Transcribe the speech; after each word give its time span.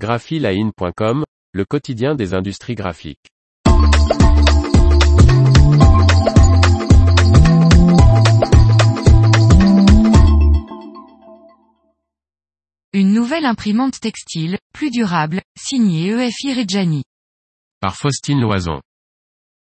graphiline.com, 0.00 1.24
le 1.52 1.64
quotidien 1.66 2.14
des 2.14 2.32
industries 2.32 2.74
graphiques. 2.74 3.28
Une 12.94 13.12
nouvelle 13.12 13.44
imprimante 13.44 14.00
textile, 14.00 14.56
plus 14.72 14.90
durable, 14.90 15.42
signée 15.54 16.12
EFI 16.12 16.54
Reggiani. 16.54 17.02
Par 17.80 17.94
Faustine 17.94 18.40
Loison. 18.40 18.80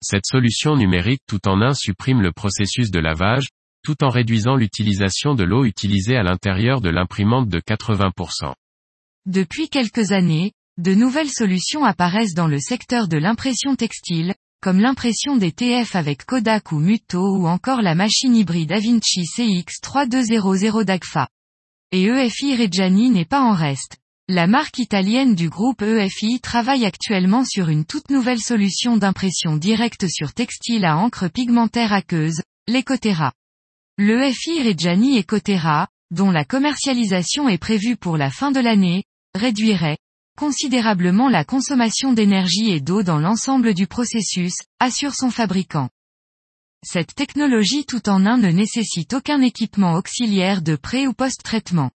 Cette 0.00 0.24
solution 0.24 0.74
numérique 0.74 1.20
tout 1.28 1.46
en 1.46 1.60
un 1.60 1.74
supprime 1.74 2.22
le 2.22 2.32
processus 2.32 2.90
de 2.90 2.98
lavage, 2.98 3.48
tout 3.84 4.02
en 4.02 4.08
réduisant 4.08 4.56
l'utilisation 4.56 5.34
de 5.34 5.44
l'eau 5.44 5.66
utilisée 5.66 6.16
à 6.16 6.22
l'intérieur 6.22 6.80
de 6.80 6.88
l'imprimante 6.88 7.50
de 7.50 7.60
80%. 7.60 8.54
Depuis 9.26 9.70
quelques 9.70 10.12
années, 10.12 10.52
de 10.76 10.92
nouvelles 10.94 11.30
solutions 11.30 11.82
apparaissent 11.82 12.34
dans 12.34 12.46
le 12.46 12.58
secteur 12.58 13.08
de 13.08 13.16
l'impression 13.16 13.74
textile, 13.74 14.34
comme 14.60 14.80
l'impression 14.80 15.38
des 15.38 15.50
TF 15.50 15.96
avec 15.96 16.26
Kodak 16.26 16.72
ou 16.72 16.78
Muto 16.78 17.38
ou 17.38 17.46
encore 17.46 17.80
la 17.80 17.94
machine 17.94 18.36
hybride 18.36 18.72
Avinci 18.72 19.22
CX3200 19.22 20.84
d'AGFA. 20.84 21.28
Et 21.90 22.04
EFI 22.04 22.54
Reggiani 22.56 23.08
n'est 23.08 23.24
pas 23.24 23.40
en 23.40 23.54
reste. 23.54 23.96
La 24.28 24.46
marque 24.46 24.78
italienne 24.78 25.34
du 25.34 25.48
groupe 25.48 25.80
EFI 25.80 26.40
travaille 26.40 26.84
actuellement 26.84 27.46
sur 27.46 27.70
une 27.70 27.86
toute 27.86 28.10
nouvelle 28.10 28.40
solution 28.40 28.98
d'impression 28.98 29.56
directe 29.56 30.06
sur 30.06 30.34
textile 30.34 30.84
à 30.84 30.98
encre 30.98 31.30
pigmentaire 31.30 31.94
aqueuse, 31.94 32.42
l'Ecotera. 32.68 33.32
L'EFI 33.96 34.62
Reggiani 34.62 35.18
Ecotera, 35.18 35.88
dont 36.10 36.30
la 36.30 36.44
commercialisation 36.44 37.48
est 37.48 37.58
prévue 37.58 37.96
pour 37.96 38.18
la 38.18 38.30
fin 38.30 38.50
de 38.50 38.60
l'année, 38.60 39.04
réduirait 39.34 39.98
considérablement 40.36 41.28
la 41.28 41.44
consommation 41.44 42.12
d'énergie 42.12 42.70
et 42.70 42.80
d'eau 42.80 43.02
dans 43.02 43.18
l'ensemble 43.18 43.74
du 43.74 43.86
processus, 43.86 44.54
assure 44.80 45.14
son 45.14 45.30
fabricant. 45.30 45.90
Cette 46.84 47.14
technologie 47.14 47.86
tout 47.86 48.08
en 48.08 48.26
un 48.26 48.36
ne 48.36 48.50
nécessite 48.50 49.14
aucun 49.14 49.40
équipement 49.40 49.94
auxiliaire 49.94 50.60
de 50.60 50.76
pré- 50.76 51.06
ou 51.06 51.12
post-traitement. 51.12 51.90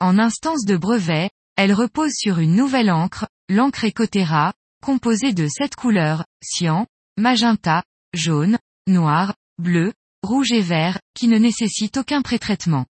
En 0.00 0.18
instance 0.18 0.64
de 0.64 0.76
brevet, 0.76 1.30
elle 1.56 1.72
repose 1.72 2.12
sur 2.14 2.38
une 2.38 2.54
nouvelle 2.54 2.90
encre, 2.90 3.26
l'encre 3.48 3.86
Ecotera, 3.86 4.52
composée 4.82 5.32
de 5.32 5.48
sept 5.48 5.74
couleurs, 5.76 6.24
cyan, 6.42 6.86
magenta, 7.16 7.82
jaune, 8.12 8.58
noir, 8.86 9.34
bleu, 9.58 9.92
rouge 10.22 10.52
et 10.52 10.60
vert, 10.60 11.00
qui 11.14 11.26
ne 11.28 11.38
nécessite 11.38 11.96
aucun 11.96 12.22
pré-traitement. 12.22 12.86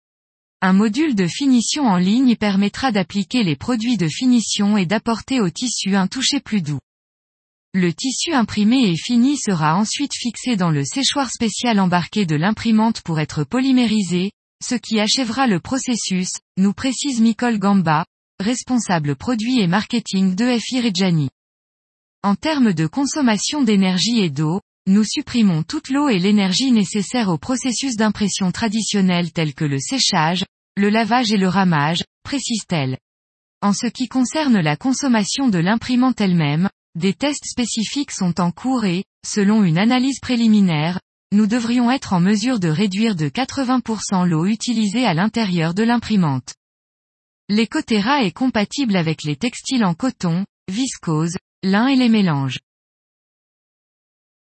Un 0.61 0.73
module 0.73 1.15
de 1.15 1.25
finition 1.25 1.85
en 1.85 1.95
ligne 1.95 2.35
permettra 2.35 2.91
d'appliquer 2.91 3.43
les 3.43 3.55
produits 3.55 3.95
de 3.95 4.09
finition 4.09 4.75
et 4.75 4.85
d'apporter 4.85 5.39
au 5.39 5.49
tissu 5.49 5.95
un 5.95 6.07
toucher 6.07 6.41
plus 6.41 6.61
doux. 6.61 6.81
Le 7.73 7.93
tissu 7.93 8.33
imprimé 8.33 8.89
et 8.89 8.97
fini 8.97 9.37
sera 9.37 9.77
ensuite 9.77 10.13
fixé 10.13 10.57
dans 10.57 10.69
le 10.69 10.83
séchoir 10.83 11.31
spécial 11.31 11.79
embarqué 11.79 12.25
de 12.25 12.35
l'imprimante 12.35 12.99
pour 13.01 13.21
être 13.21 13.45
polymérisé, 13.45 14.31
ce 14.61 14.75
qui 14.75 14.99
achèvera 14.99 15.47
le 15.47 15.61
processus, 15.61 16.31
nous 16.57 16.73
précise 16.73 17.21
Nicole 17.21 17.57
Gamba, 17.57 18.05
responsable 18.39 19.15
produit 19.15 19.61
et 19.61 19.67
marketing 19.67 20.35
de 20.35 20.57
FI. 20.59 21.29
En 22.21 22.35
termes 22.35 22.73
de 22.73 22.85
consommation 22.85 23.63
d'énergie 23.63 24.19
et 24.19 24.29
d'eau, 24.29 24.59
nous 24.87 25.03
supprimons 25.03 25.63
toute 25.63 25.89
l'eau 25.89 26.09
et 26.09 26.19
l'énergie 26.19 26.71
nécessaires 26.71 27.29
au 27.29 27.37
processus 27.37 27.95
d'impression 27.95 28.51
traditionnel 28.51 29.31
tels 29.31 29.53
que 29.53 29.65
le 29.65 29.79
séchage, 29.79 30.45
le 30.75 30.89
lavage 30.89 31.31
et 31.31 31.37
le 31.37 31.47
ramage, 31.47 32.03
précise-t-elle. 32.23 32.97
En 33.61 33.73
ce 33.73 33.87
qui 33.87 34.07
concerne 34.07 34.59
la 34.59 34.77
consommation 34.77 35.49
de 35.49 35.59
l'imprimante 35.59 36.21
elle-même, 36.21 36.69
des 36.95 37.13
tests 37.13 37.45
spécifiques 37.45 38.11
sont 38.11 38.39
en 38.41 38.51
cours 38.51 38.85
et, 38.85 39.03
selon 39.25 39.63
une 39.63 39.77
analyse 39.77 40.19
préliminaire, 40.19 40.99
nous 41.31 41.45
devrions 41.45 41.91
être 41.91 42.13
en 42.13 42.19
mesure 42.19 42.59
de 42.59 42.69
réduire 42.69 43.15
de 43.15 43.29
80% 43.29 44.27
l'eau 44.27 44.45
utilisée 44.45 45.05
à 45.05 45.13
l'intérieur 45.13 45.73
de 45.73 45.83
l'imprimante. 45.83 46.55
L'Ecotera 47.49 48.23
est 48.23 48.31
compatible 48.31 48.95
avec 48.95 49.23
les 49.23 49.35
textiles 49.35 49.83
en 49.83 49.93
coton, 49.93 50.45
viscose, 50.71 51.35
lin 51.63 51.87
et 51.87 51.95
les 51.95 52.09
mélanges. 52.09 52.59